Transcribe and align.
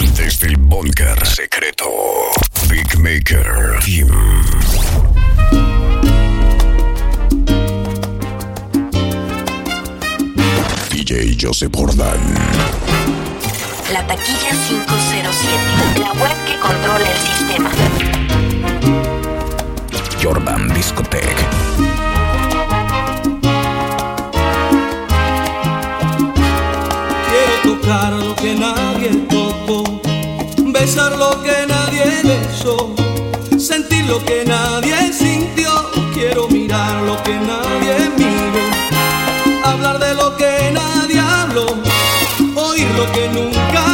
Desde 0.00 0.48
el 0.48 0.56
búnker 0.56 1.24
secreto, 1.24 1.84
Big 2.68 2.98
Maker 2.98 3.78
Team. 3.84 4.08
DJ 10.90 11.36
Joseph 11.40 11.72
Jordán. 11.72 12.18
La 13.92 14.04
taquilla 14.04 14.50
507, 14.68 16.00
la 16.00 16.12
web 16.12 16.36
que 16.44 16.58
controla 16.58 17.08
el 17.08 17.18
sistema. 17.18 17.70
Jordan 20.20 20.74
Discotech. 20.74 21.54
tocar 27.62 28.12
lo 28.12 28.34
que 28.36 28.54
nadie 28.54 29.33
Besar 30.84 31.16
lo 31.16 31.42
que 31.42 31.66
nadie 31.66 32.04
besó, 32.24 32.94
sentir 33.58 34.04
lo 34.04 34.22
que 34.22 34.44
nadie 34.44 35.14
sintió, 35.14 35.70
quiero 36.12 36.46
mirar 36.46 37.02
lo 37.04 37.16
que 37.22 37.32
nadie 37.36 38.10
miró, 38.18 39.64
hablar 39.64 39.98
de 39.98 40.12
lo 40.12 40.36
que 40.36 40.70
nadie 40.74 41.20
habló, 41.20 41.64
oír 42.54 42.86
lo 42.98 43.10
que 43.12 43.28
nunca 43.30 43.93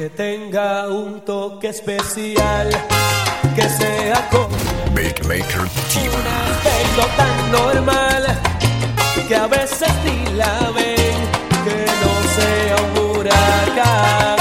que 0.00 0.08
tenga 0.08 0.88
un 0.88 1.20
toque 1.26 1.68
especial, 1.68 2.70
que 3.54 3.68
sea 3.68 4.26
como 4.30 4.56
Beatmaker 4.94 5.68
Team. 5.92 6.10
Una 6.14 7.06
tan 7.18 7.52
normal 7.52 8.24
que 9.28 9.36
a 9.36 9.46
veces 9.46 9.92
ni 10.06 10.36
la 10.36 10.70
ven, 10.74 11.18
que 11.66 11.84
no 12.00 12.12
sea 12.34 12.76
un 12.82 13.18
huracán. 13.18 14.39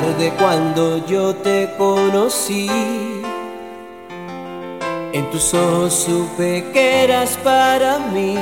tarde 0.00 0.30
cuando 0.38 1.06
yo 1.06 1.34
te 1.36 1.70
conocí. 1.78 2.68
En 5.12 5.30
tus 5.30 5.54
ojos 5.54 5.94
supe 5.94 6.70
que 6.72 7.04
eras 7.04 7.38
para 7.42 7.98
mí, 7.98 8.36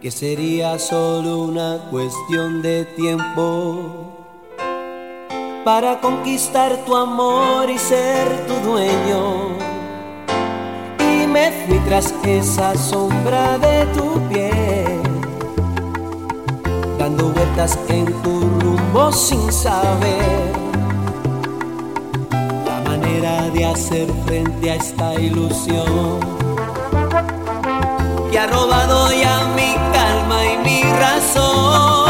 que 0.00 0.10
sería 0.10 0.78
solo 0.80 1.44
una 1.44 1.78
cuestión 1.90 2.60
de 2.60 2.84
tiempo 2.96 4.26
para 5.64 6.00
conquistar 6.00 6.84
tu 6.84 6.96
amor 6.96 7.70
y 7.70 7.78
ser 7.78 8.26
tu 8.48 8.54
dueño. 8.68 9.56
Y 10.98 11.26
me 11.28 11.52
fui 11.52 11.78
tras 11.86 12.12
esa 12.24 12.76
sombra 12.76 13.58
de 13.58 13.86
tu 13.94 14.20
piel 14.28 15.13
dando 17.04 17.28
vueltas 17.28 17.78
en 17.90 18.06
tu 18.22 18.40
rumbo 18.60 19.12
sin 19.12 19.52
saber 19.52 20.52
la 22.64 22.80
manera 22.88 23.50
de 23.50 23.66
hacer 23.66 24.08
frente 24.24 24.70
a 24.70 24.76
esta 24.76 25.14
ilusión 25.20 26.20
que 28.30 28.38
ha 28.38 28.46
robado 28.46 29.12
ya 29.12 29.38
mi 29.54 29.74
calma 29.92 30.38
y 30.46 30.56
mi 30.66 30.82
razón. 30.82 32.03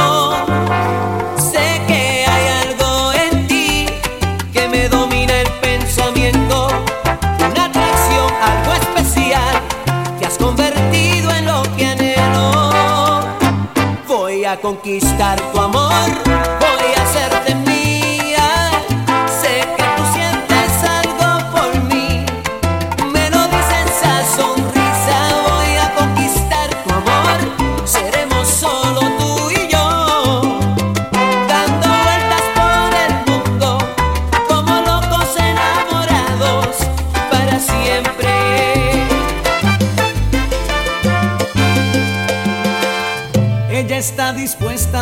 conquistar 14.65 15.37
tu 15.53 15.61
amor. 15.61 16.64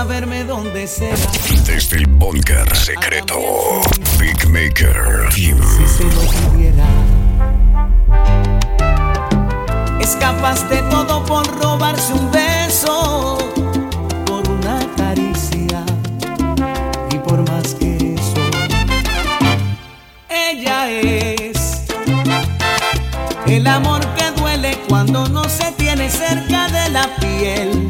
verme 0.04 0.44
donde 0.44 0.86
sea. 0.86 1.14
Desde 1.66 1.98
el 1.98 2.06
búnker 2.06 2.76
secreto, 2.76 3.38
Big 4.18 4.48
Maker 4.48 5.28
Team. 5.34 5.58
Si 5.76 5.86
se 5.86 6.04
lo 6.04 6.20
pidiera, 6.52 6.86
es 10.00 10.68
de 10.68 10.82
todo 10.90 11.24
por 11.24 11.46
robarse 11.60 12.12
un 12.12 12.30
beso, 12.30 13.38
por 14.26 14.48
una 14.48 14.80
caricia 14.96 15.84
y 17.10 17.18
por 17.18 17.48
más 17.48 17.74
que 17.74 18.14
eso. 18.14 18.34
Ella 20.28 20.90
es 20.90 21.84
el 23.46 23.66
amor 23.66 24.00
que 24.14 24.30
duele 24.40 24.78
cuando 24.88 25.28
no 25.28 25.48
se 25.48 25.70
tiene 25.72 26.10
cerca 26.10 26.68
de 26.68 26.88
la 26.90 27.08
piel 27.16 27.81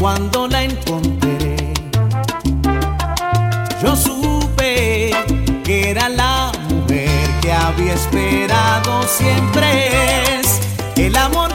cuando 0.00 0.48
la 0.48 0.64
encontré. 0.64 1.56
Yo 3.82 3.94
supe 3.96 5.10
que 5.64 5.90
era 5.90 6.08
la 6.08 6.52
mujer 6.68 7.28
que 7.42 7.52
había 7.52 7.94
esperado 7.94 9.02
siempre 9.02 9.94
el 11.06 11.16
amor 11.16 11.53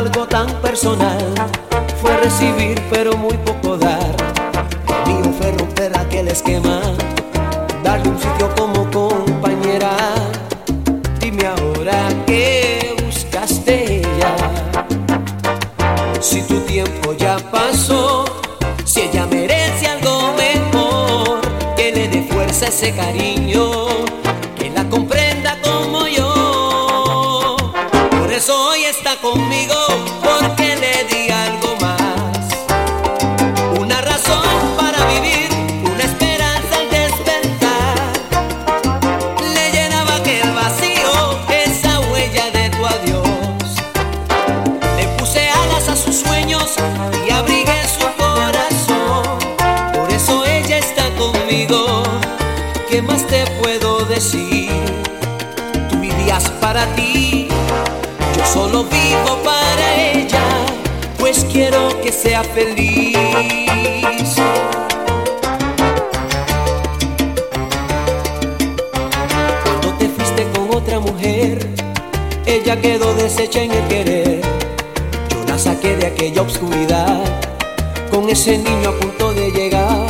algo 0.00 0.26
tan 0.26 0.48
personal 0.62 1.18
fue 2.00 2.16
recibir 2.16 2.80
pero 2.90 3.18
muy 3.18 3.36
poco 3.36 3.76
dar. 3.76 4.16
Lo 4.88 5.06
mío 5.06 5.34
fue 5.38 5.52
romper 5.52 5.92
aquel 5.98 6.28
esquema, 6.28 6.80
darle 7.84 8.08
un 8.08 8.18
sitio 8.18 8.48
como 8.56 8.90
compañera. 8.90 9.94
Dime 11.20 11.44
ahora 11.46 12.08
qué 12.26 12.96
buscaste 13.04 13.98
ella. 13.98 14.34
Si 16.20 16.40
tu 16.48 16.60
tiempo 16.60 17.12
ya 17.12 17.36
pasó, 17.50 18.24
si 18.86 19.02
ella 19.02 19.26
merece 19.26 19.86
algo 19.86 20.32
mejor, 20.32 21.40
que 21.76 21.92
le 21.92 22.08
dé 22.08 22.22
fuerza 22.22 22.68
ese 22.68 22.94
cariño. 22.94 23.69
ya 72.70 72.80
quedó 72.80 73.12
deshecha 73.14 73.62
en 73.62 73.72
el 73.72 73.84
querer. 73.88 74.40
Yo 75.28 75.42
la 75.48 75.58
saqué 75.58 75.96
de 75.96 76.06
aquella 76.06 76.42
oscuridad, 76.42 77.18
con 78.12 78.28
ese 78.28 78.58
niño 78.58 78.90
a 78.90 79.00
punto 79.00 79.32
de 79.34 79.50
llegar. 79.50 80.06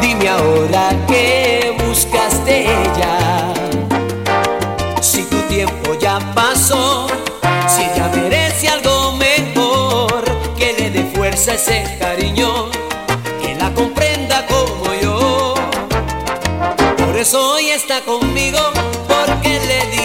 Dime 0.00 0.28
ahora 0.28 0.88
qué 1.06 1.76
buscas 1.86 2.44
de 2.44 2.62
ella. 2.62 3.54
Si 5.00 5.22
tu 5.22 5.36
tiempo 5.42 5.94
ya 5.94 6.18
pasó, 6.34 7.06
si 7.68 7.82
ella 7.84 8.10
merece 8.12 8.68
algo 8.68 9.12
mejor, 9.12 10.24
que 10.58 10.72
le 10.76 10.90
dé 10.90 11.04
fuerza 11.14 11.54
ese 11.54 11.84
cariño, 12.00 12.68
que 13.40 13.54
la 13.54 13.72
comprenda 13.74 14.44
como 14.48 14.92
yo. 15.00 15.54
Por 16.96 17.16
eso 17.16 17.52
hoy 17.52 17.70
está 17.70 18.00
conmigo, 18.00 18.58
porque 19.06 19.60
le 19.68 19.95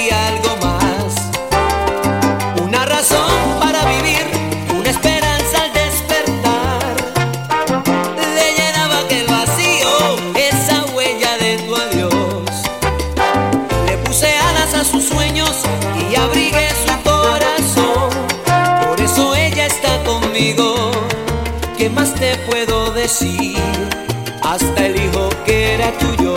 hasta 24.41 24.85
el 24.85 24.95
hijo 24.95 25.27
que 25.45 25.73
era 25.73 25.91
tuyo 25.97 26.33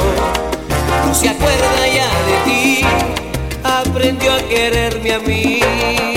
no 1.06 1.14
se 1.14 1.28
acuerda 1.28 1.86
ya 1.86 2.08
de 2.26 2.50
ti, 2.50 2.80
aprendió 3.62 4.32
a 4.32 4.38
quererme 4.48 5.12
a 5.12 5.18
mí. 5.20 6.13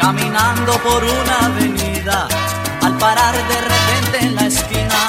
caminando 0.00 0.72
por 0.78 1.02
una 1.02 1.46
avenida, 1.46 2.28
al 2.82 2.98
parar 2.98 3.34
de 3.34 3.60
repente 3.60 4.18
en 4.26 4.34
la 4.34 4.46
esquina. 4.46 5.00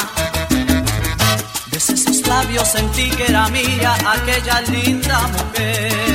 Desde 1.71 1.97
sus 1.97 2.27
labios 2.27 2.67
sentí 2.67 3.09
que 3.11 3.25
era 3.25 3.47
mía 3.49 3.95
aquella 4.15 4.61
linda 4.61 5.19
mujer. 5.27 6.12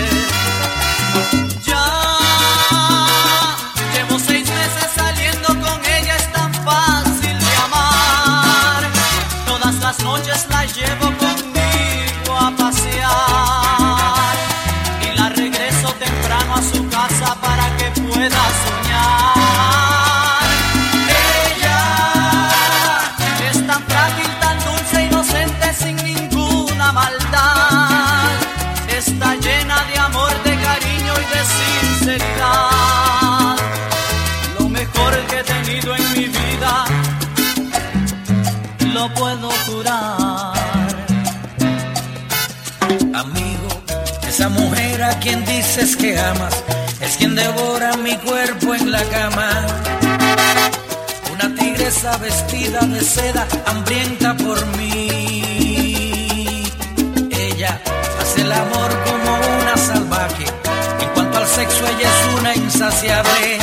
Que 45.78 46.18
amas 46.18 46.64
es 47.00 47.16
quien 47.18 47.36
devora 47.36 47.96
mi 47.98 48.16
cuerpo 48.16 48.74
en 48.74 48.90
la 48.90 49.04
cama. 49.04 49.64
Una 51.32 51.54
tigresa 51.54 52.16
vestida 52.16 52.80
de 52.80 53.00
seda, 53.00 53.46
hambrienta 53.64 54.36
por 54.36 54.66
mí. 54.76 56.64
Ella 57.30 57.80
hace 58.20 58.40
el 58.40 58.50
amor 58.50 58.90
como 59.04 59.36
una 59.62 59.76
salvaje. 59.76 60.46
En 61.00 61.08
cuanto 61.14 61.38
al 61.38 61.46
sexo, 61.46 61.86
ella 61.86 62.08
es 62.08 62.38
una 62.40 62.56
insaciable. 62.56 63.58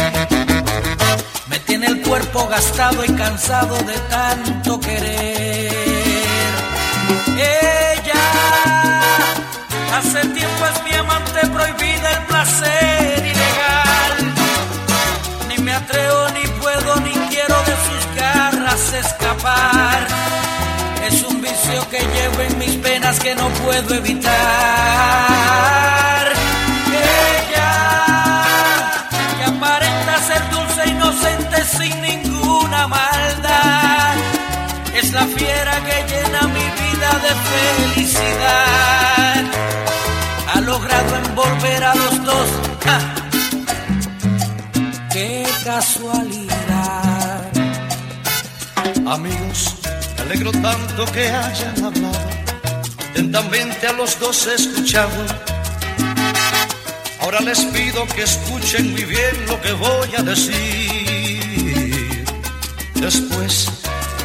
Me 1.48 1.60
tiene 1.60 1.88
el 1.88 2.02
cuerpo 2.02 2.48
gastado 2.48 3.04
y 3.04 3.10
cansado 3.10 3.76
de 3.80 3.98
tanto 4.10 4.80
querer. 4.80 5.74
Ella 7.38 9.02
hace 9.98 10.22
tiempo 10.30 10.66
es 10.66 10.84
mi 10.86 10.95
prohibida 11.50 12.12
el 12.12 12.22
placer 12.26 13.20
ilegal. 13.20 14.34
Ni 15.50 15.58
me 15.64 15.74
atrevo, 15.74 16.30
ni 16.30 16.48
puedo, 16.62 16.96
ni 17.02 17.12
quiero 17.30 17.56
de 17.64 17.76
sus 17.88 18.04
garras 18.16 18.94
escapar. 18.94 20.08
Es 21.08 21.24
un 21.24 21.42
vicio 21.42 21.90
que 21.90 22.00
llevo 22.00 22.42
en 22.42 22.58
mis 22.58 22.76
penas 22.78 23.20
que 23.20 23.36
no 23.36 23.48
puedo 23.64 23.96
evitar. 23.96 24.34
Ella, 26.88 27.74
que 29.38 29.44
aparenta 29.46 30.18
ser 30.28 30.50
dulce, 30.50 30.84
e 30.84 30.90
inocente, 30.90 31.64
sin 31.78 32.02
ninguna 32.02 32.88
maldad. 32.88 34.16
Es 34.96 35.12
la 35.12 35.26
fiera 35.26 35.74
que 35.86 36.06
llena 36.10 36.42
mi 36.48 36.68
vida 36.82 37.10
de 37.26 37.34
felicidad. 37.52 39.44
Logrado 40.66 41.16
envolver 41.18 41.84
a 41.84 41.94
los 41.94 42.26
dos. 42.26 42.50
¡Qué 45.14 45.46
casualidad! 45.64 47.52
Amigos, 49.06 49.76
me 50.16 50.22
alegro 50.24 50.52
tanto 50.52 51.06
que 51.14 51.30
hayan 51.30 51.86
hablado. 51.86 52.30
Atentamente 53.12 53.88
a 53.88 53.94
los 53.94 54.20
dos 54.20 54.48
escuchado. 54.48 55.26
Ahora 57.22 57.42
les 57.42 57.60
pido 57.66 58.08
que 58.08 58.24
escuchen 58.24 58.92
muy 58.92 59.04
bien 59.04 59.46
lo 59.48 59.62
que 59.62 59.72
voy 59.74 60.16
a 60.18 60.24
decir. 60.24 62.26
Después, 62.96 63.70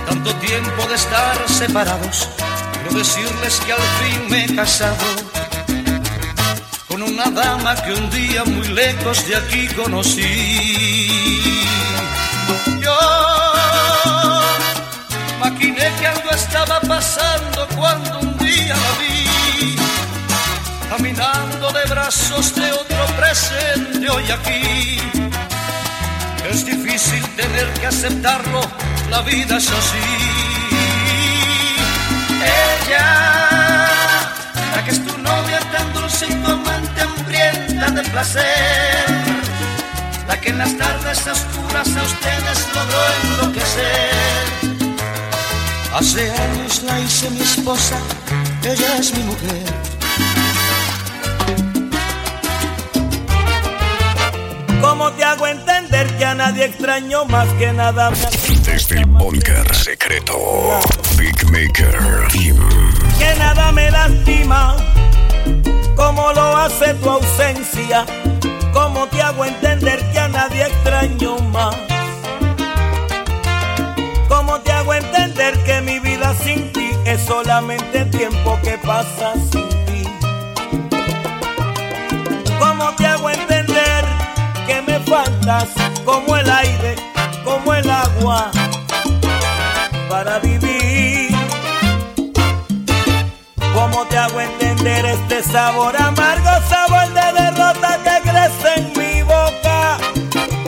tanto 0.09 0.35
tiempo 0.37 0.87
de 0.89 0.95
estar 0.95 1.37
separados, 1.49 2.31
quiero 2.73 2.99
decirles 2.99 3.61
que 3.61 3.73
al 3.73 3.83
fin 4.01 4.31
me 4.31 4.47
he 4.47 4.57
casado 4.57 5.05
con 6.91 7.03
una 7.03 7.31
dama 7.31 7.77
que 7.77 7.93
un 7.93 8.11
día 8.11 8.45
muy 8.45 8.67
lejos 8.69 9.27
de 9.29 9.37
aquí 9.37 9.69
conocí. 9.69 11.09
Yo 12.83 12.99
Maquiné 15.39 15.93
que 16.01 16.07
algo 16.07 16.31
estaba 16.31 16.81
pasando 16.81 17.69
cuando 17.77 18.19
un 18.19 18.37
día 18.39 18.75
la 18.75 18.93
vi, 19.01 19.77
caminando 20.91 21.71
de 21.73 21.85
brazos 21.89 22.55
de 22.57 22.73
otro 22.73 23.07
presente 23.17 24.11
hoy 24.11 24.31
aquí. 24.31 24.99
Es 26.51 26.67
difícil 26.67 27.23
tener 27.37 27.73
que 27.75 27.87
aceptarlo, 27.87 28.63
la 29.11 29.23
vida 29.23 29.59
es 29.59 29.71
así. 29.71 30.09
Ella, 32.43 33.60
la 34.75 34.85
que 34.85 34.91
es 34.91 35.05
tu 35.05 35.19
novia 35.19 35.61
tan 35.73 35.93
dulce 35.93 36.27
y 36.29 36.35
tu 36.35 36.51
amante 36.51 37.01
hambrienta 37.01 37.91
de 37.91 38.03
placer, 38.11 39.07
la 40.29 40.41
que 40.41 40.51
en 40.51 40.59
las 40.59 40.77
tardes 40.77 41.27
oscuras 41.27 41.89
a 41.97 42.03
ustedes 42.03 42.67
logró 42.75 43.01
enloquecer. 43.23 44.31
Hace 45.95 46.31
años 46.31 46.83
la 46.85 47.01
hice 47.01 47.31
mi 47.31 47.41
esposa, 47.41 47.99
ella 48.63 48.97
es 48.99 49.15
mi 49.17 49.25
mujer. 49.25 49.65
¿Cómo 54.81 55.11
te 55.13 55.25
hago 55.25 55.47
entender 55.47 56.07
que 56.17 56.25
a 56.25 56.35
nadie 56.35 56.65
extraño 56.65 57.25
más 57.27 57.49
que 57.59 57.73
nada 57.73 58.11
me 58.11 58.50
Desde 58.73 58.99
el 58.99 59.07
búnker 59.07 59.75
secreto, 59.75 60.39
Big 61.19 61.35
Maker 61.51 61.93
Team. 62.31 62.57
que 63.19 63.35
nada 63.37 63.73
me 63.73 63.91
lastima, 63.91 64.77
como 65.97 66.33
lo 66.33 66.57
hace 66.57 66.95
tu 66.95 67.11
ausencia, 67.11 68.07
cómo 68.73 69.09
te 69.09 69.21
hago 69.23 69.45
entender 69.45 69.99
que 70.13 70.21
a 70.21 70.29
nadie 70.29 70.67
extraño 70.67 71.41
más, 71.53 71.75
cómo 74.29 74.61
te 74.61 74.71
hago 74.71 74.95
entender 74.95 75.59
que 75.65 75.81
mi 75.81 75.99
vida 75.99 76.33
sin 76.35 76.73
ti 76.73 76.93
es 77.05 77.21
solamente 77.23 78.05
tiempo 78.05 78.57
que 78.63 78.79
pasa 78.79 79.35
sin 79.51 79.69
ti, 79.87 80.05
cómo 82.61 82.95
te 82.95 83.05
hago 83.05 83.31
entender 83.31 84.05
que 84.69 84.81
me 84.83 85.01
faltas 85.01 85.71
como 86.05 86.37
el 86.37 86.49
aire, 86.49 86.95
como 87.45 87.75
el 87.75 87.91
agua 87.91 88.53
sabor 95.61 95.95
amargo, 95.95 96.53
sabor 96.71 97.09
de 97.19 97.27
derrota 97.43 97.91
que 98.05 98.31
crece 98.31 98.71
en 98.77 98.85
mi 98.99 99.23
boca 99.23 99.99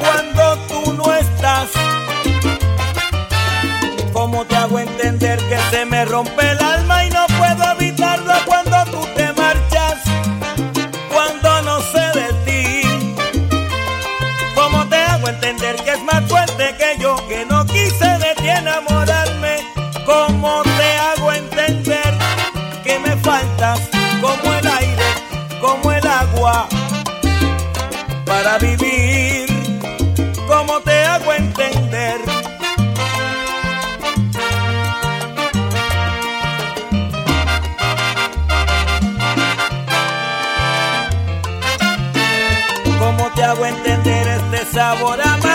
cuando 0.03 0.43
tú 0.69 0.93
no 0.93 1.15
estás? 1.15 1.69
¿Cómo 4.13 4.45
te 4.45 4.55
hago 4.55 4.79
entender 4.79 5.39
que 5.49 5.59
se 5.71 5.87
me 5.87 6.05
rompe 6.05 6.43
el 6.51 6.62
vivir? 28.59 29.47
¿Cómo 30.47 30.81
te 30.81 31.05
hago 31.05 31.33
entender? 31.33 32.21
¿Cómo 42.99 43.31
te 43.35 43.45
hago 43.45 43.67
entender 43.67 44.29
este 44.29 44.73
sabor 44.73 45.21
amargo, 45.21 45.52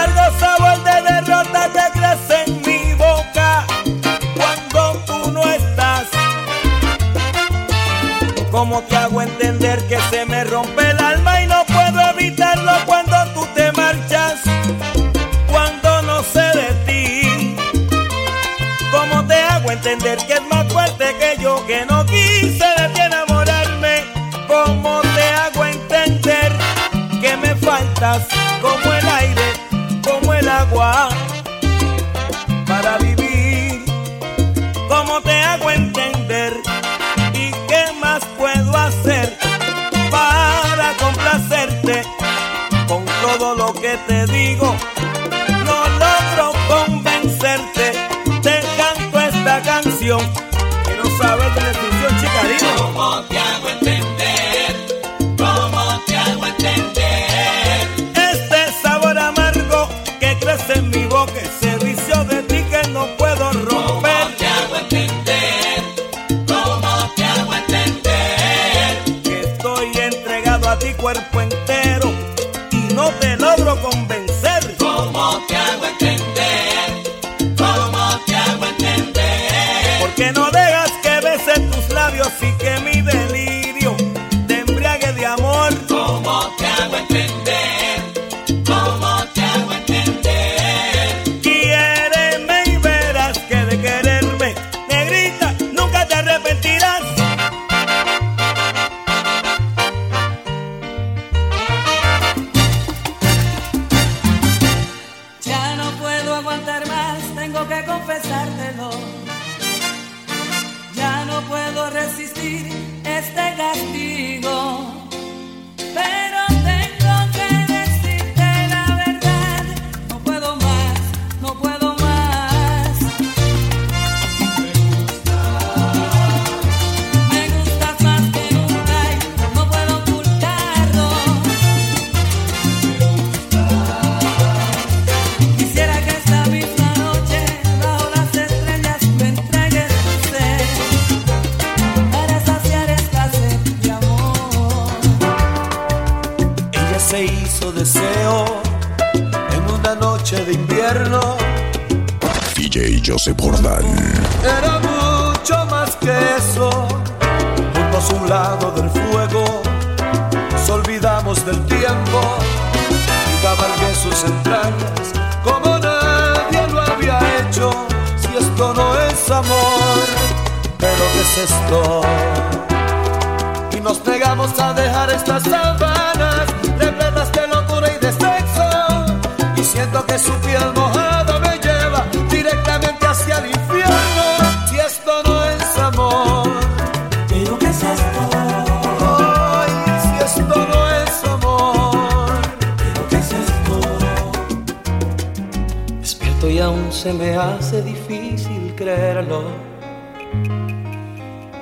creerlo. 198.77 199.41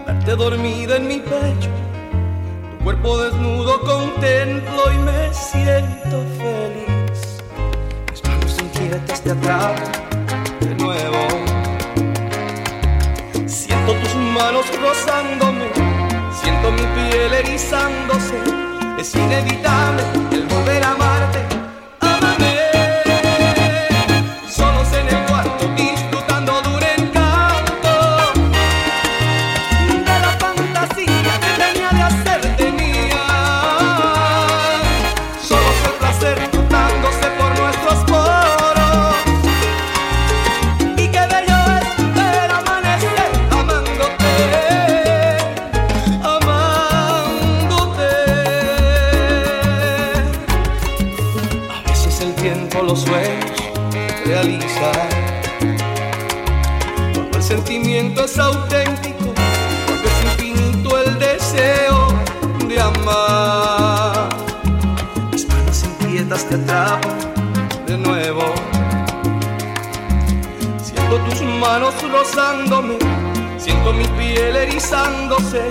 Verte 0.05 0.35
dormida 0.35 0.97
en 0.97 1.07
mi 1.07 1.19
pecho, 1.19 1.69
tu 2.69 2.83
cuerpo 2.83 3.17
desnudo 3.17 3.79
contemplo 3.81 4.91
y 4.93 4.97
me 4.99 5.33
siento 5.33 6.23
feliz. 6.37 7.41
Mis 8.11 8.23
manos 8.23 8.57
inquietas 8.61 9.21
te 9.21 9.31
atrapan 9.31 9.91
de 10.59 10.75
nuevo. 10.75 11.27
Siento 13.47 13.93
tus 13.93 14.15
manos 14.15 14.65
rozándome, 14.81 15.69
siento 16.41 16.71
mi 16.71 16.85
piel 16.95 17.33
erizándose. 17.33 18.37
Es 18.99 19.15
inevitable 19.15 20.03
el 20.31 20.45
volver 20.47 20.83
a 20.83 20.91
amarte 20.91 21.64
Con 73.85 73.99
mi 73.99 74.07
piel 74.17 74.55
erizándose, 74.55 75.69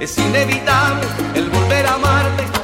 es 0.00 0.18
inevitable 0.18 1.06
el 1.36 1.48
volver 1.48 1.86
a 1.86 1.94
amarte. 1.94 2.61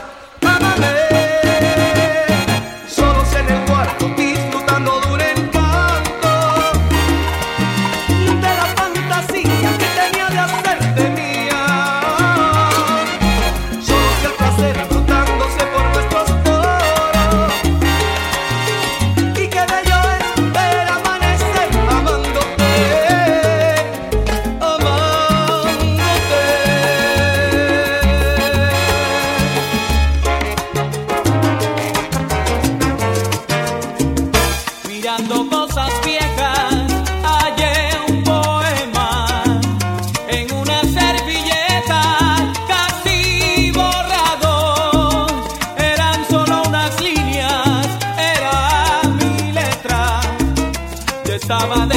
estaba 51.50 51.87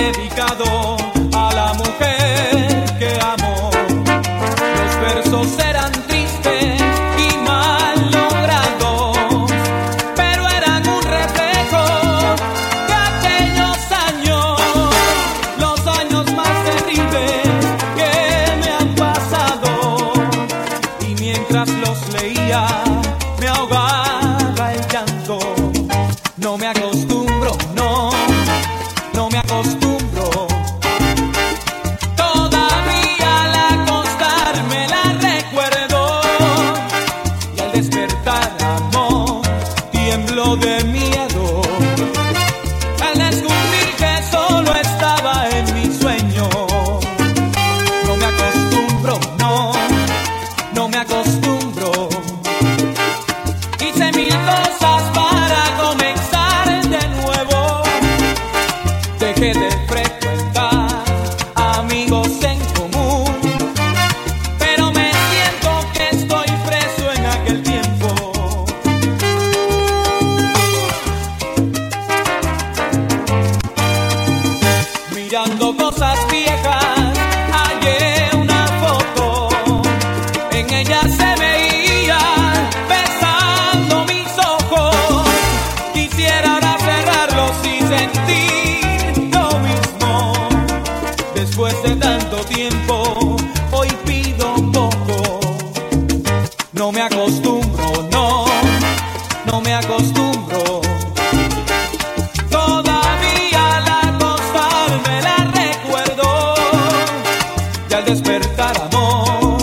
para 108.62 108.86
amor, 108.86 109.58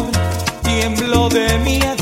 tiemblo 0.65 1.29
de 1.29 1.57
miedo. 1.59 1.98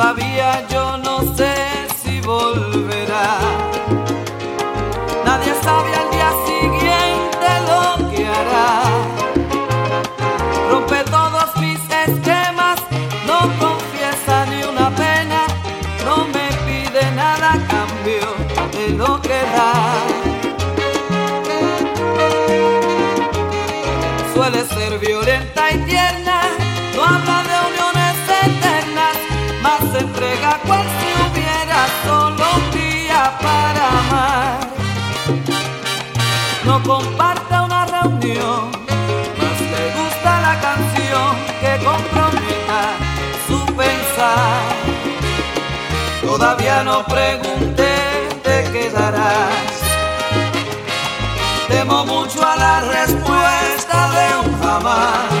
Todavía 0.00 0.66
yo 0.68 0.96
no 0.96 1.09
Comparta 36.90 37.62
una 37.62 37.86
reunión, 37.86 38.72
más 39.38 39.60
le 39.60 39.84
gusta 39.96 40.40
la 40.40 40.60
canción 40.60 41.36
que 41.60 41.84
comprometa 41.84 42.80
su 43.46 43.64
pensar. 43.76 44.62
Todavía 46.20 46.82
no 46.82 47.04
pregunté, 47.04 47.94
te 48.42 48.64
quedarás. 48.72 49.70
Temo 51.68 52.06
mucho 52.06 52.44
a 52.44 52.56
la 52.56 52.80
respuesta 52.80 54.10
de 54.10 54.48
un 54.48 54.60
jamás. 54.60 55.39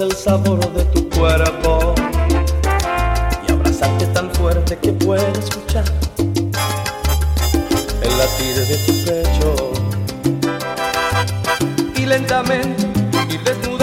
el 0.00 0.12
sabor 0.12 0.60
de 0.74 0.84
tu 0.84 1.08
cuerpo 1.10 1.94
y 3.46 3.52
abrazarte 3.52 4.06
tan 4.06 4.30
fuerte 4.34 4.78
que 4.78 4.92
puedo 4.92 5.26
escuchar 5.32 5.84
el 8.02 8.18
latir 8.18 8.54
de 8.54 8.76
tu 8.86 8.92
pecho. 9.04 9.72
Y 11.96 12.06
lentamente 12.06 12.86
y 13.28 13.38
desnudamente 13.38 13.77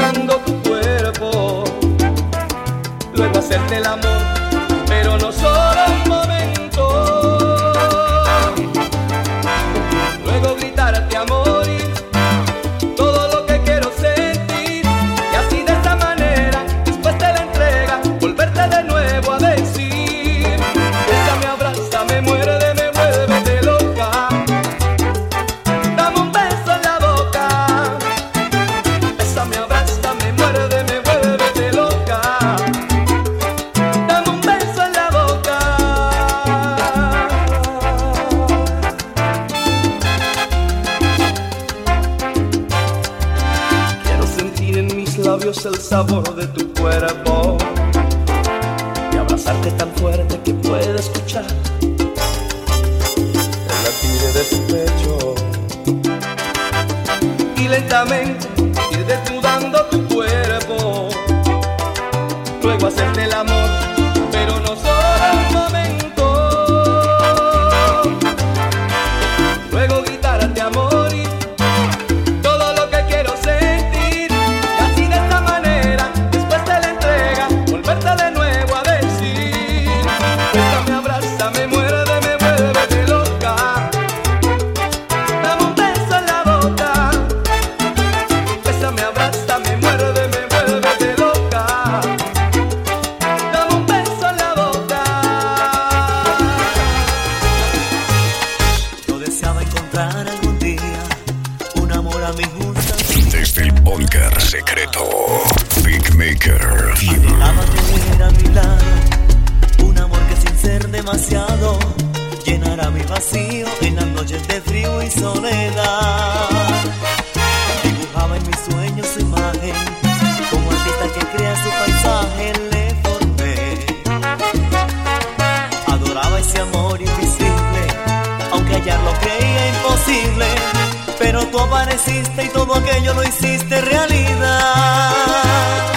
apareciste 131.66 132.46
y 132.46 132.50
todo 132.50 132.76
aquello 132.76 133.14
lo 133.14 133.24
hiciste 133.24 133.82
realidad. 133.82 135.95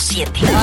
7. 0.00 0.59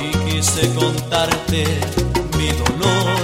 y 0.00 0.30
quise 0.30 0.72
contarte 0.74 1.64
mi 2.36 2.48
dolor, 2.48 3.16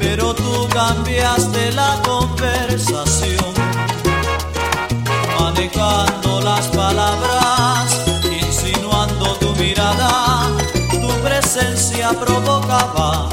pero 0.00 0.34
tú 0.34 0.68
cambiaste 0.72 1.72
la 1.72 2.00
conversación, 2.04 3.54
manejando 5.38 6.40
las 6.40 6.66
palabras, 6.68 8.04
insinuando 8.42 9.34
tu 9.36 9.54
mirada, 9.56 10.50
tu 10.90 11.08
presencia 11.22 12.10
provocaba 12.10 13.28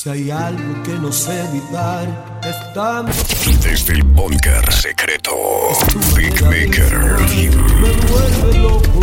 Si 0.00 0.08
hay 0.08 0.30
algo 0.30 0.80
que 0.84 0.92
no 0.92 1.10
sé 1.10 1.44
evitar, 1.46 2.38
es 2.44 2.72
tanto 2.72 3.12
Desde 3.64 3.94
el 3.94 4.04
búnker 4.04 4.72
secreto, 4.72 5.32
Big 6.14 6.40
Maker. 6.40 6.98
me 7.80 7.90
vuelve 8.06 8.58
loco. 8.60 9.00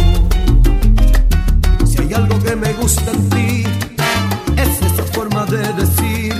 Si 1.85 2.01
hay 2.01 2.13
algo 2.13 2.41
que 2.41 2.55
me 2.55 2.71
gusta 2.75 3.11
en 3.11 3.29
ti, 3.29 3.63
es 4.55 4.81
esa 4.89 5.03
forma 5.11 5.45
de 5.47 5.57
decir, 5.73 6.33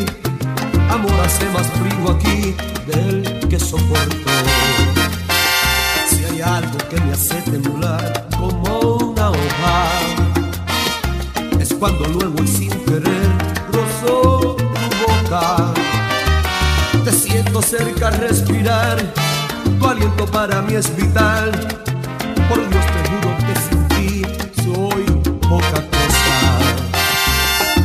amor 0.89 1.11
hace 1.25 1.49
más 1.49 1.67
frío 1.71 2.11
aquí 2.11 2.55
del 2.87 3.49
que 3.49 3.59
soporto. 3.59 4.31
Si 6.07 6.23
hay 6.23 6.39
algo 6.39 6.77
que 6.89 7.01
me 7.01 7.11
hace 7.11 7.41
temblar 7.41 8.29
como 8.37 8.79
una 9.11 9.31
hoja, 9.31 9.99
es 11.59 11.73
cuando 11.73 12.07
luego 12.07 12.41
y 12.41 12.47
sin 12.47 12.69
querer 12.85 13.55
rozo 13.73 14.34
tu 14.34 14.34
Te 17.03 17.11
siento 17.11 17.59
cerca 17.59 18.11
respirar, 18.11 18.97
tu 19.79 19.87
aliento 19.87 20.25
para 20.27 20.61
mí 20.61 20.75
es 20.75 20.95
vital. 20.95 21.51
Por 22.47 22.69
Dios 22.69 22.85
te 22.85 23.09
juro 23.09 23.35
que 23.39 23.55
sin 23.67 23.87
ti 23.87 24.21
soy 24.63 25.03
poca 25.49 25.81
cosa. 25.89 26.37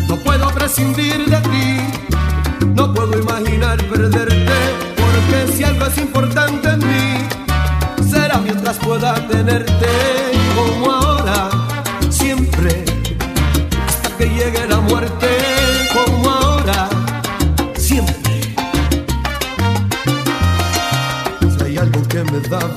No 0.06 0.16
puedo 0.16 0.50
prescindir 0.50 1.24
de 1.30 1.40
ti, 1.48 2.66
no 2.74 2.92
puedo 2.92 3.18
imaginar 3.18 3.78
perderte, 3.84 4.58
porque 4.96 5.52
si 5.52 5.64
algo 5.64 5.86
es 5.86 5.96
importante 5.96 6.68
en 6.68 6.78
mí, 6.78 8.08
será 8.10 8.38
mientras 8.38 8.76
pueda 8.76 9.14
tenerte 9.28 10.29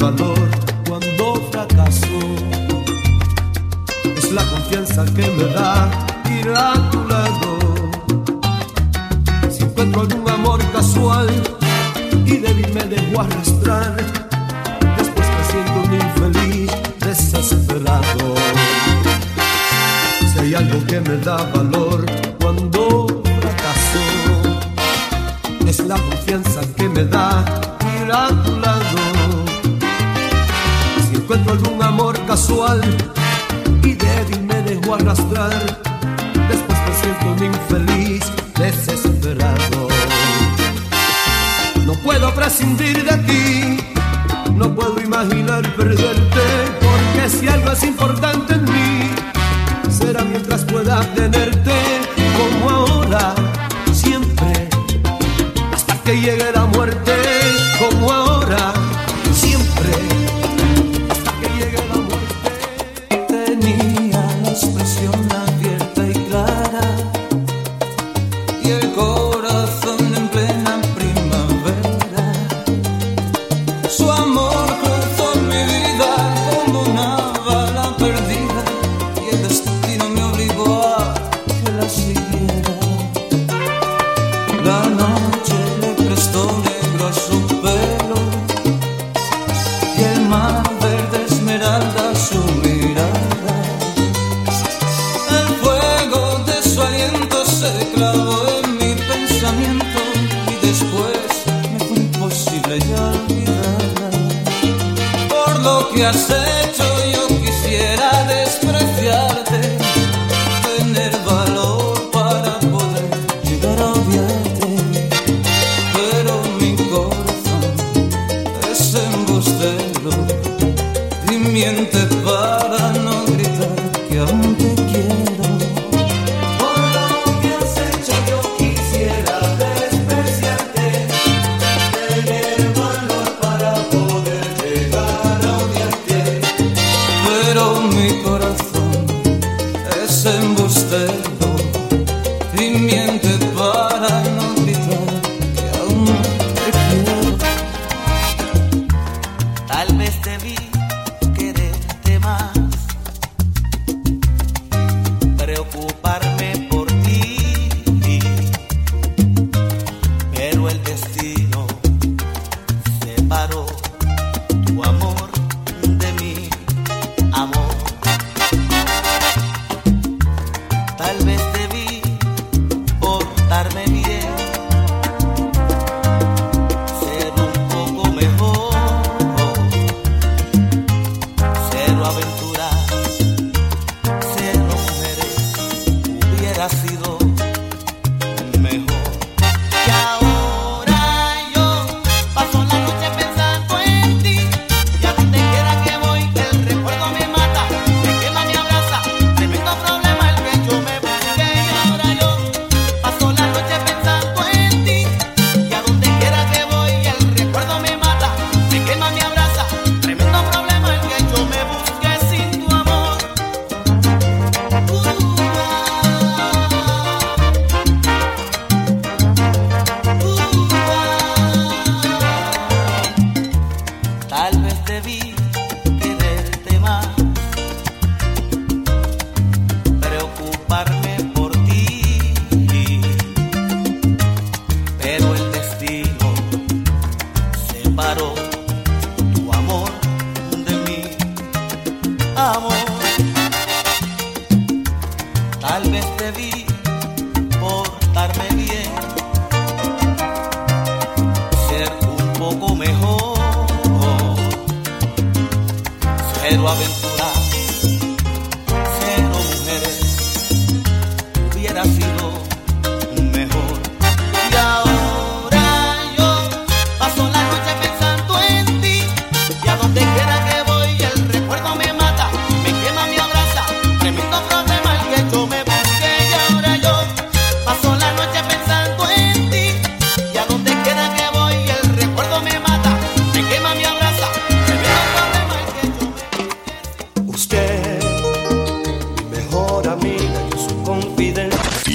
cuando 0.04 0.34
fracaso, 1.50 2.20
es 4.18 4.32
la 4.34 4.44
confianza 4.44 5.06
que 5.06 5.22
me 5.22 5.46
da 5.46 5.90
ir 6.30 6.50
a 6.50 6.74
tu 6.92 7.08
lado. 7.08 7.58
Si 9.50 9.64
encuentro 9.64 10.02
algún 10.02 10.30
amor 10.30 10.60
casual 10.74 11.30
y 12.26 12.38
débil 12.38 12.74
me 12.74 12.84
dejo 12.84 13.22
arrastrar, 13.22 13.96
después 14.98 15.28
me 15.36 15.44
siento 15.52 15.78
un 15.86 15.94
infeliz 15.94 16.72
desesperado. 17.00 18.36
Si 20.34 20.40
hay 20.40 20.54
algo 20.56 20.86
que 20.86 21.00
me 21.00 21.16
da 21.18 21.38
valor 21.54 21.73
después 36.50 36.80
me 36.88 36.94
siento 37.02 37.26
un 37.34 37.44
infeliz 37.44 38.24
desesperado. 38.58 39.88
No 41.86 41.94
puedo 42.04 42.34
prescindir 42.34 43.04
de 43.04 43.18
ti, 43.18 43.78
no 44.56 44.74
puedo 44.74 45.00
imaginar 45.00 45.62
perderte, 45.76 46.46
porque 46.82 47.30
si 47.30 47.48
algo 47.48 47.72
es 47.72 47.84
importante 47.84 48.54
en 48.54 48.64
mí, 48.66 49.10
será 49.90 50.24
mientras 50.24 50.66
pueda 50.66 51.02
tenerte 51.14 51.43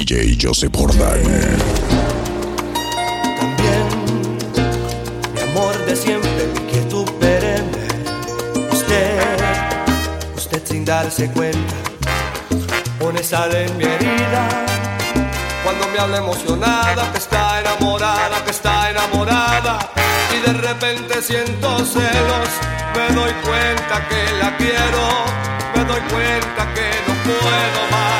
Y 0.09 0.15
DJ 0.15 0.47
Joseph 0.47 0.75
Jordan. 0.75 1.21
También, 3.39 3.85
mi 5.35 5.39
amor 5.51 5.85
de 5.85 5.95
siempre, 5.95 6.47
mi 6.51 6.71
quietud 6.71 7.07
perenne. 7.19 7.87
Usted, 8.71 9.19
usted 10.35 10.63
sin 10.65 10.83
darse 10.83 11.29
cuenta, 11.29 11.75
pone 12.97 13.21
sal 13.21 13.53
en 13.53 13.77
mi 13.77 13.83
herida. 13.83 14.49
Cuando 15.63 15.87
me 15.89 15.99
habla 15.99 16.17
emocionada, 16.17 17.11
que 17.11 17.19
está 17.19 17.59
enamorada, 17.59 18.43
que 18.43 18.49
está 18.49 18.89
enamorada. 18.89 19.91
Y 20.35 20.39
de 20.47 20.53
repente 20.53 21.21
siento 21.21 21.85
celos, 21.85 22.49
me 22.95 23.13
doy 23.13 23.33
cuenta 23.43 24.07
que 24.09 24.33
la 24.41 24.57
quiero, 24.57 25.03
me 25.75 25.83
doy 25.85 26.01
cuenta 26.09 26.73
que 26.73 26.89
no 27.07 27.13
puedo 27.23 27.91
más. 27.91 28.18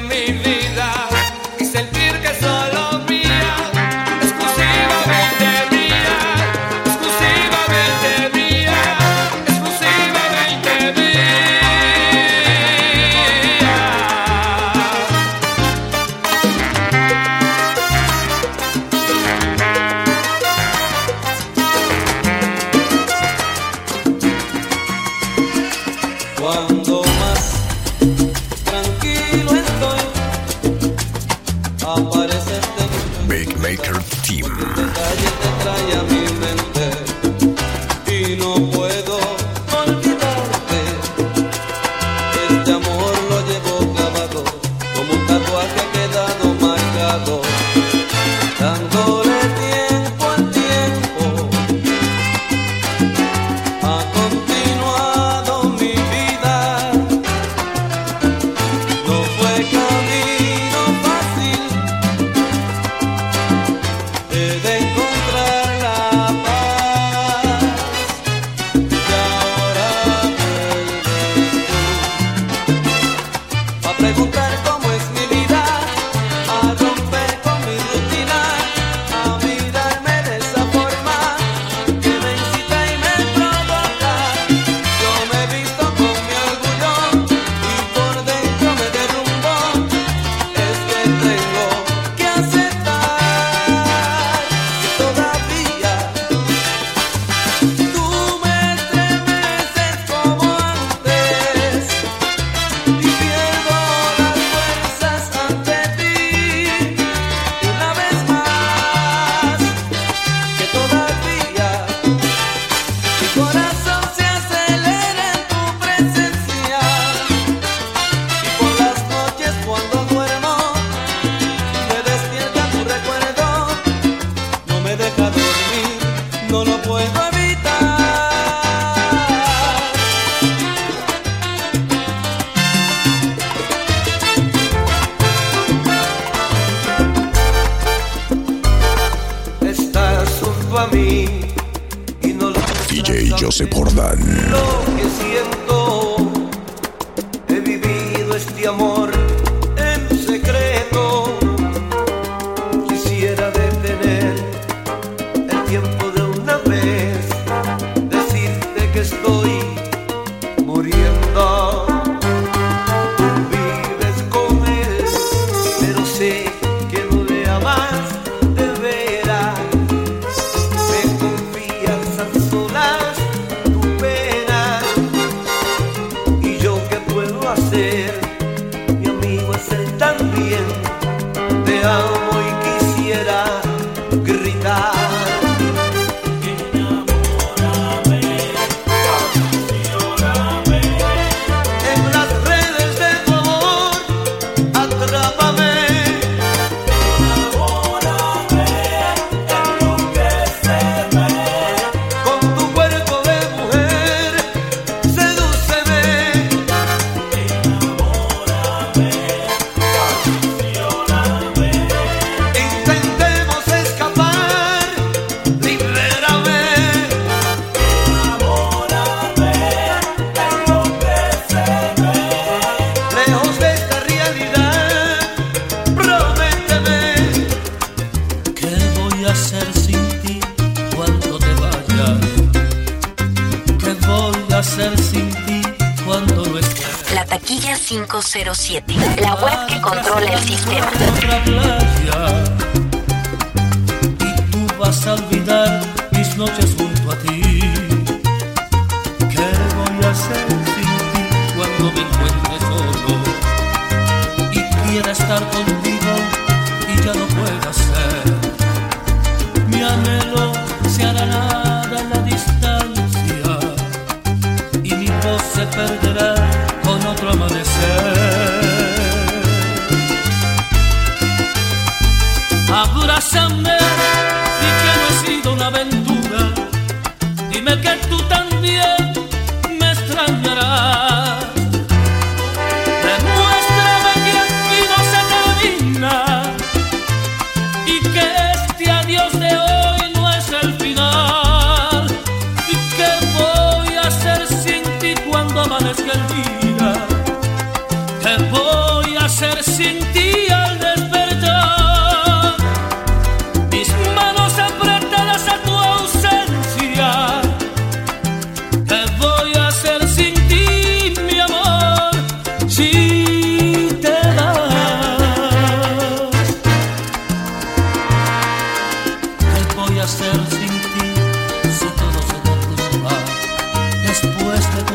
family. 0.00 0.63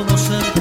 Después 0.07 0.29
de 0.29 0.58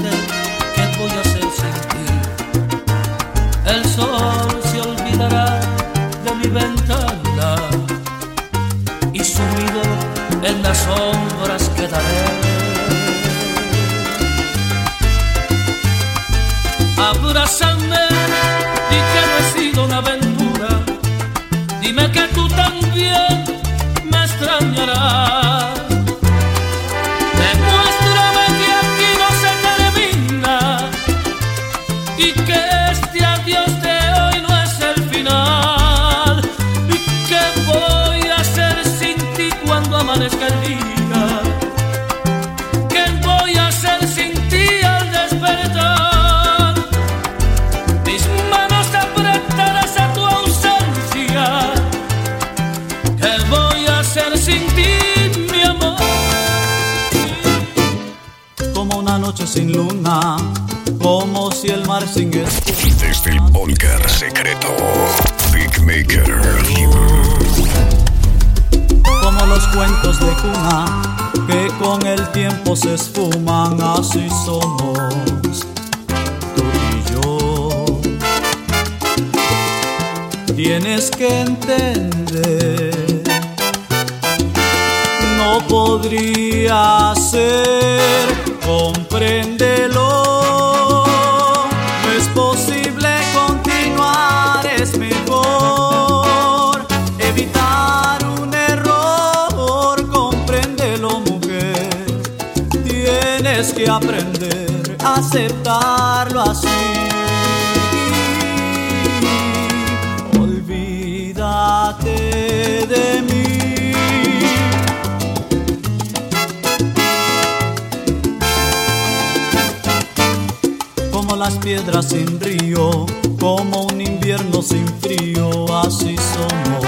las 121.36 121.54
piedras 121.54 122.08
sin 122.10 122.40
río, 122.40 123.06
como 123.38 123.84
un 123.84 124.00
invierno 124.00 124.62
sin 124.62 124.86
frío, 125.00 125.66
así 125.78 126.16
somos 126.16 126.84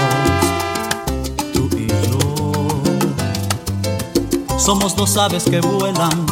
tú 1.53 1.69
y 1.77 1.87
yo. 1.87 2.19
Somos 4.57 4.95
dos 4.95 5.17
aves 5.17 5.43
que 5.43 5.61
vuelan, 5.61 6.25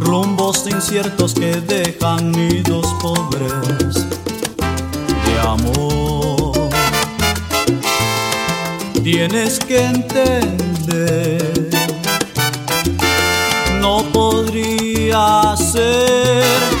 rumbos 0.00 0.66
inciertos 0.66 1.34
que 1.34 1.60
dejan 1.60 2.32
nidos 2.32 2.86
pobres 3.00 3.94
de 5.26 5.40
amor. 5.40 6.68
Tienes 9.02 9.58
que 9.58 9.84
entender, 9.84 11.42
no 13.80 14.02
podría 14.12 15.54
ser, 15.56 16.73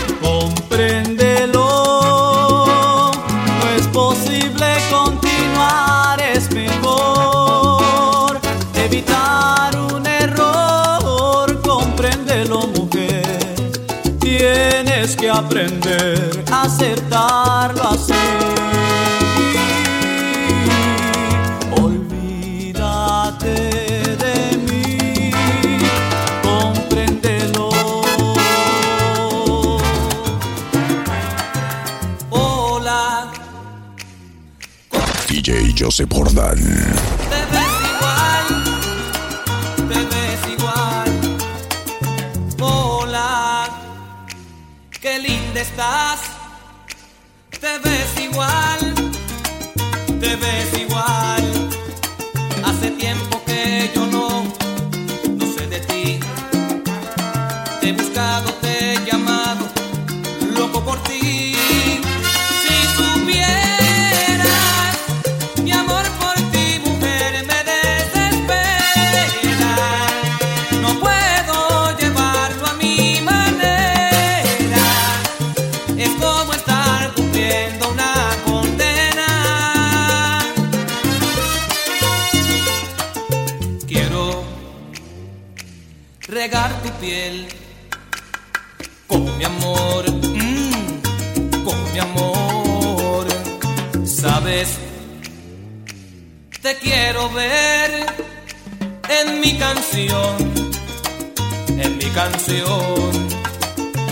aprender 15.38 16.44
a 16.50 16.62
aceptarlo 16.62 17.82
así. 17.88 18.12
Olvídate 21.82 23.54
de 24.22 24.56
mí, 24.68 25.30
compréndelo. 26.42 27.70
Hola, 32.30 33.30
DJ 35.28 35.74
Joseph 35.76 36.12
Jordan. 36.12 37.13
Estás. 45.74 46.33
Con 89.14 89.38
mi 89.38 89.44
amor, 89.44 90.04
mm, 90.10 91.62
con 91.62 91.92
mi 91.92 91.98
amor. 92.00 93.26
Sabes, 94.04 94.68
te 96.60 96.76
quiero 96.78 97.30
ver 97.30 98.06
en 99.18 99.40
mi 99.40 99.56
canción, 99.56 100.34
en 101.68 101.96
mi 101.96 102.08
canción. 102.20 103.10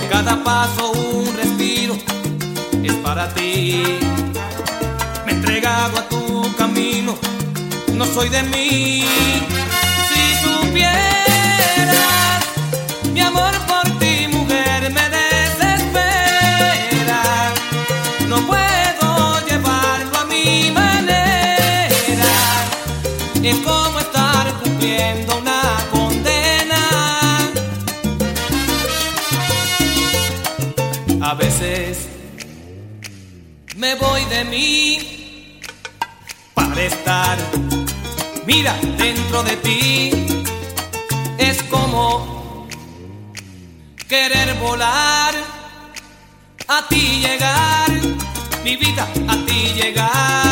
Cada 0.09 0.45
paso 0.45 0.93
un 0.93 1.37
respiro 1.37 1.95
es 2.85 2.95
para 3.07 3.29
ti. 3.35 3.83
Me 5.25 5.33
he 5.33 5.35
entregado 5.35 5.99
a 5.99 6.09
tu 6.09 6.55
camino, 6.57 7.17
no 7.93 8.05
soy 8.05 8.29
de 8.29 8.43
mí. 8.45 9.05
Si 10.09 10.23
supieras 10.45 12.41
mi 13.13 13.21
amor 13.21 13.55
por 13.67 13.92
me 33.93 33.99
voy 33.99 34.25
de 34.27 34.45
mí 34.45 35.61
para 36.55 36.83
estar, 36.83 37.39
mira, 38.47 38.75
dentro 38.97 39.43
de 39.43 39.57
ti. 39.57 40.11
Es 41.39 41.63
como 41.65 42.69
querer 44.09 44.55
volar, 44.61 45.35
a 46.69 46.89
ti 46.89 47.21
llegar, 47.21 47.91
mi 48.65 48.77
vida, 48.77 49.07
a 49.29 49.37
ti 49.47 49.73
llegar. 49.75 50.52